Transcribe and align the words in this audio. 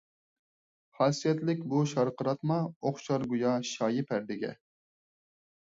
خاسىيەتلىك 0.99 1.61
بۇ 1.73 1.81
شارقىراتما، 1.93 2.59
ئوخشار 2.71 3.29
گويا 3.35 3.53
شايى 3.75 4.09
پەردىگە. 4.13 4.55